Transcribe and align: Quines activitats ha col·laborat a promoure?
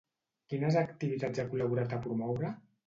Quines 0.53 0.79
activitats 0.81 1.43
ha 1.45 1.49
col·laborat 1.53 1.97
a 2.01 2.05
promoure? 2.09 2.55